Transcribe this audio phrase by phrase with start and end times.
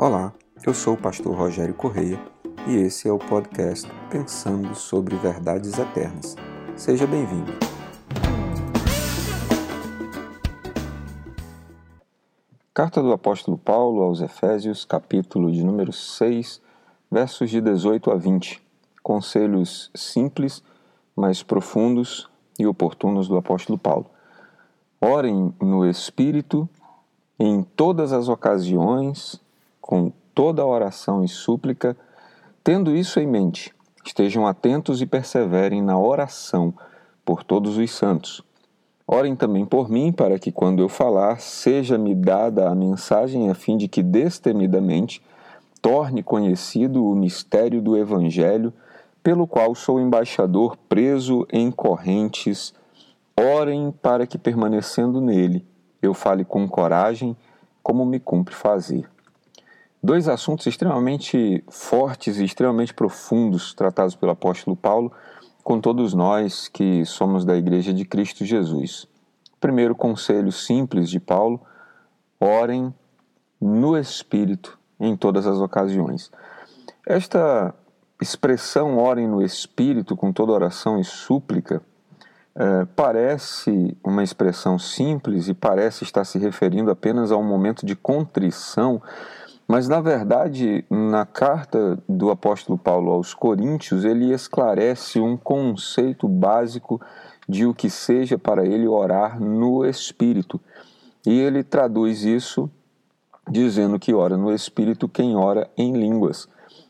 [0.00, 0.32] Olá,
[0.64, 2.20] eu sou o pastor Rogério Correia
[2.68, 6.36] e esse é o podcast Pensando sobre Verdades Eternas.
[6.76, 7.50] Seja bem-vindo.
[12.72, 16.62] Carta do apóstolo Paulo aos Efésios, capítulo de número 6,
[17.10, 18.62] versos de 18 a 20.
[19.02, 20.62] Conselhos simples,
[21.16, 24.06] mas profundos e oportunos do apóstolo Paulo.
[25.00, 26.68] Orem no Espírito
[27.36, 29.42] em todas as ocasiões,
[29.88, 31.96] com toda oração e súplica,
[32.62, 33.74] tendo isso em mente,
[34.04, 36.74] estejam atentos e perseverem na oração
[37.24, 38.42] por todos os santos.
[39.06, 43.78] Orem também por mim, para que quando eu falar, seja-me dada a mensagem a fim
[43.78, 45.22] de que destemidamente
[45.80, 48.74] torne conhecido o mistério do Evangelho,
[49.22, 52.74] pelo qual sou embaixador preso em correntes.
[53.40, 55.66] Orem para que, permanecendo nele,
[56.02, 57.34] eu fale com coragem,
[57.82, 59.08] como me cumpre fazer.
[60.02, 65.12] Dois assuntos extremamente fortes e extremamente profundos tratados pelo apóstolo Paulo
[65.64, 69.08] com todos nós que somos da Igreja de Cristo Jesus.
[69.60, 71.60] Primeiro conselho simples de Paulo:
[72.38, 72.94] orem
[73.60, 76.30] no Espírito em todas as ocasiões.
[77.04, 77.74] Esta
[78.22, 81.82] expressão orem no Espírito com toda oração e súplica
[82.54, 87.94] é, parece uma expressão simples e parece estar se referindo apenas a um momento de
[87.94, 89.00] contrição
[89.68, 96.98] mas, na verdade, na carta do apóstolo Paulo aos Coríntios, ele esclarece um conceito básico
[97.46, 100.58] de o que seja para ele orar no Espírito.
[101.26, 102.70] E ele traduz isso
[103.46, 106.48] dizendo que ora no Espírito quem ora em línguas,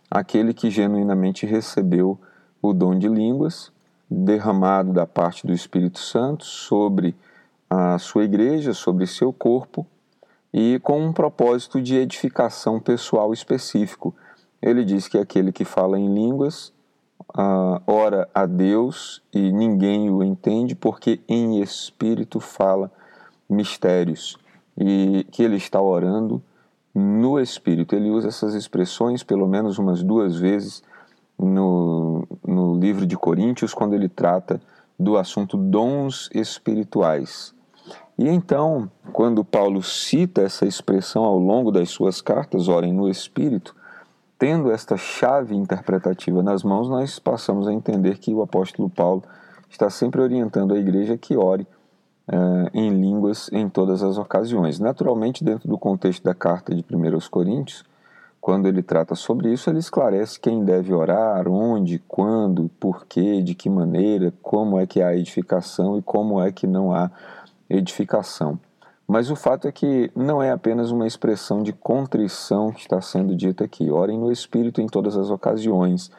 [0.09, 2.17] aquele que genuinamente recebeu
[2.63, 3.73] o dom de línguas
[4.09, 7.17] derramado da parte do Espírito Santo sobre
[7.69, 9.85] a sua igreja, sobre seu corpo
[10.53, 14.15] e com um propósito de edificação pessoal específico.
[14.61, 16.73] Ele diz que aquele que fala em línguas
[17.37, 22.91] uh, ora a Deus e ninguém o entende, porque em espírito fala
[23.49, 24.37] mistérios
[24.77, 26.43] e que ele está orando
[26.95, 27.95] no espírito.
[27.95, 30.83] Ele usa essas expressões pelo menos umas duas vezes
[31.39, 34.61] no, no livro de Coríntios, quando ele trata
[34.99, 37.55] do assunto dons espirituais.
[38.19, 43.77] E então, quando Paulo cita essa expressão ao longo das suas cartas, orem no Espírito,
[44.37, 49.23] tendo esta chave interpretativa nas mãos, nós passamos a entender que o apóstolo Paulo
[49.71, 51.67] está sempre orientando a igreja que ore
[52.29, 54.81] uh, em línguas em todas as ocasiões.
[54.81, 57.85] Naturalmente, dentro do contexto da carta de 1 Coríntios,
[58.41, 63.55] quando ele trata sobre isso, ele esclarece quem deve orar, onde, quando, por quê, de
[63.55, 67.11] que maneira, como é que há edificação e como é que não há
[67.69, 68.59] edificação.
[69.07, 73.35] Mas o fato é que não é apenas uma expressão de contrição que está sendo
[73.35, 73.91] dita aqui.
[73.91, 76.11] Orem no Espírito em todas as ocasiões,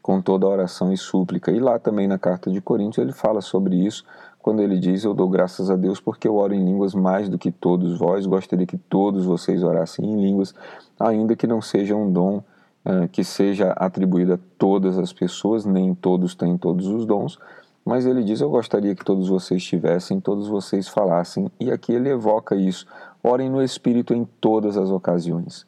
[0.00, 1.50] com toda oração e súplica.
[1.50, 4.02] E lá também na carta de Coríntios ele fala sobre isso,
[4.38, 7.36] quando ele diz: Eu dou graças a Deus porque eu oro em línguas mais do
[7.36, 8.24] que todos vós.
[8.24, 10.54] Gostaria que todos vocês orassem em línguas,
[10.98, 15.94] ainda que não seja um dom uh, que seja atribuído a todas as pessoas, nem
[15.94, 17.38] todos têm todos os dons
[17.84, 22.08] mas ele diz: Eu gostaria que todos vocês tivessem, todos vocês falassem, e aqui ele
[22.08, 22.86] evoca isso.
[23.22, 25.66] Orem no Espírito em todas as ocasiões.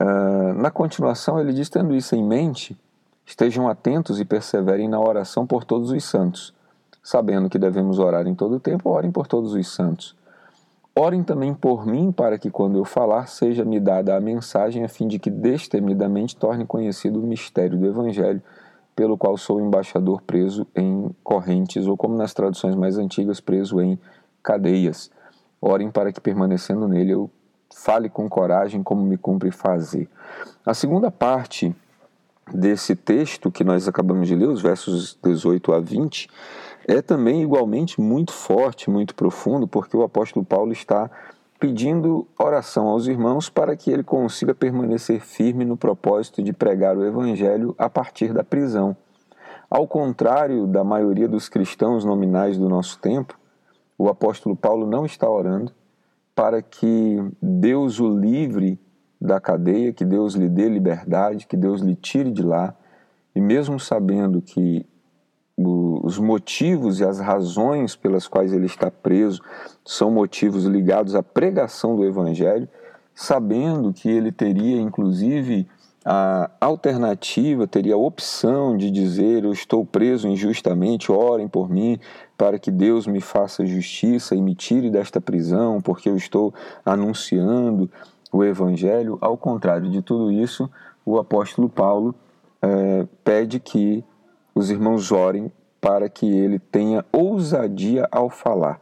[0.00, 2.76] Uh, na continuação, ele diz: Tendo isso em mente,
[3.24, 6.54] estejam atentos e perseverem na oração por todos os santos,
[7.02, 10.16] sabendo que devemos orar em todo o tempo, orem por todos os santos.
[10.98, 15.06] Orem também por mim, para que quando eu falar, seja-me dada a mensagem, a fim
[15.06, 18.42] de que destemidamente torne conhecido o mistério do Evangelho
[18.98, 23.96] pelo qual sou embaixador preso em correntes, ou como nas traduções mais antigas, preso em
[24.42, 25.08] cadeias.
[25.60, 27.30] Orem para que, permanecendo nele, eu
[27.72, 30.08] fale com coragem como me cumpre fazer.
[30.66, 31.72] A segunda parte
[32.52, 36.28] desse texto que nós acabamos de ler, os versos 18 a 20,
[36.88, 41.08] é também igualmente muito forte, muito profundo, porque o apóstolo Paulo está
[41.58, 47.04] pedindo oração aos irmãos para que ele consiga permanecer firme no propósito de pregar o
[47.04, 48.96] Evangelho a partir da prisão.
[49.68, 53.38] Ao contrário da maioria dos cristãos nominais do nosso tempo,
[53.98, 55.72] o apóstolo Paulo não está orando
[56.34, 58.80] para que Deus o livre
[59.20, 62.72] da cadeia, que Deus lhe dê liberdade, que Deus lhe tire de lá,
[63.34, 64.86] e mesmo sabendo que
[65.58, 69.42] os motivos e as razões pelas quais ele está preso
[69.84, 72.68] são motivos ligados à pregação do Evangelho,
[73.12, 75.66] sabendo que ele teria, inclusive,
[76.04, 81.98] a alternativa, teria a opção de dizer: Eu estou preso injustamente, orem por mim,
[82.36, 87.90] para que Deus me faça justiça e me tire desta prisão, porque eu estou anunciando
[88.32, 89.18] o Evangelho.
[89.20, 90.70] Ao contrário de tudo isso,
[91.04, 92.14] o apóstolo Paulo
[92.62, 94.04] é, pede que
[94.58, 98.80] os irmãos orem para que ele tenha ousadia ao falar,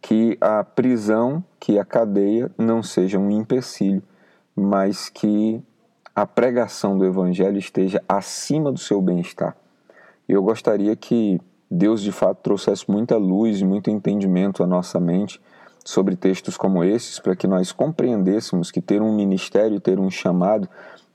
[0.00, 4.02] que a prisão, que a cadeia não seja um empecilho,
[4.56, 5.62] mas que
[6.16, 9.54] a pregação do Evangelho esteja acima do seu bem-estar.
[10.26, 11.38] Eu gostaria que
[11.70, 15.38] Deus de fato trouxesse muita luz e muito entendimento à nossa mente
[15.84, 20.66] sobre textos como esses, para que nós compreendêssemos que ter um ministério, ter um chamado,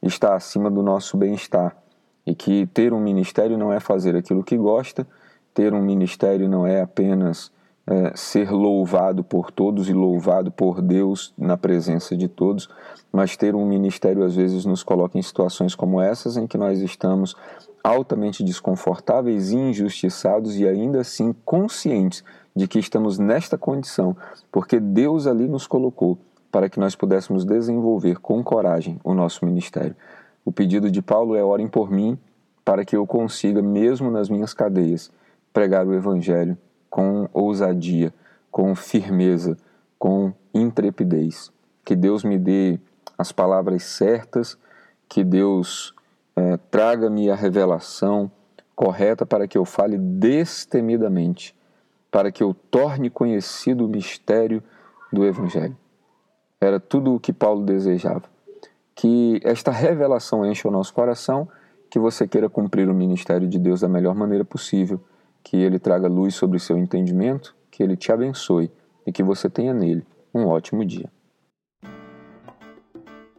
[0.04, 1.75] está acima do nosso bem-estar.
[2.25, 5.05] E que ter um ministério não é fazer aquilo que gosta,
[5.53, 7.51] ter um ministério não é apenas
[7.85, 12.69] é, ser louvado por todos e louvado por Deus na presença de todos,
[13.11, 16.79] mas ter um ministério às vezes nos coloca em situações como essas em que nós
[16.79, 17.35] estamos
[17.83, 22.23] altamente desconfortáveis e injustiçados e ainda assim conscientes
[22.55, 24.15] de que estamos nesta condição,
[24.51, 26.17] porque Deus ali nos colocou
[26.49, 29.95] para que nós pudéssemos desenvolver com coragem o nosso ministério.
[30.45, 32.17] O pedido de Paulo é: orem por mim,
[32.63, 35.11] para que eu consiga, mesmo nas minhas cadeias,
[35.51, 36.57] pregar o Evangelho
[36.89, 38.13] com ousadia,
[38.51, 39.57] com firmeza,
[39.97, 41.51] com intrepidez.
[41.83, 42.79] Que Deus me dê
[43.17, 44.57] as palavras certas,
[45.09, 45.93] que Deus
[46.35, 48.31] é, traga-me a revelação
[48.75, 51.55] correta para que eu fale destemidamente,
[52.11, 54.63] para que eu torne conhecido o mistério
[55.11, 55.77] do Evangelho.
[56.59, 58.32] Era tudo o que Paulo desejava.
[58.95, 61.47] Que esta revelação encha o nosso coração,
[61.89, 64.99] que você queira cumprir o ministério de Deus da melhor maneira possível,
[65.43, 68.71] que ele traga luz sobre o seu entendimento, que ele te abençoe
[69.05, 71.09] e que você tenha nele um ótimo dia.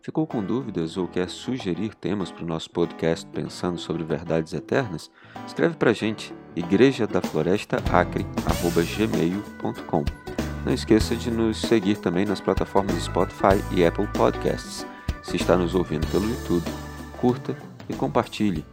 [0.05, 5.11] Ficou com dúvidas ou quer sugerir temas para o nosso podcast Pensando sobre Verdades Eternas?
[5.47, 10.05] Escreve para a gente, igreja da floresta acre@gmail.com.
[10.67, 14.87] Não esqueça de nos seguir também nas plataformas Spotify e Apple Podcasts.
[15.25, 16.63] Se está nos ouvindo pelo YouTube,
[17.19, 17.57] curta
[17.89, 18.65] e compartilhe.